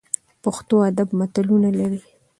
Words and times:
پښتو 0.43 0.75
ادب 0.89 1.09
متلونه 1.19 1.69
لري 1.79 2.01